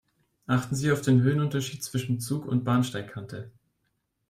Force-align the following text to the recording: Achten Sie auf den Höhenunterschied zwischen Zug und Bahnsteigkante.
Achten 0.47 0.73
Sie 0.73 0.91
auf 0.91 1.03
den 1.03 1.21
Höhenunterschied 1.21 1.83
zwischen 1.83 2.19
Zug 2.19 2.47
und 2.47 2.63
Bahnsteigkante. 2.63 3.51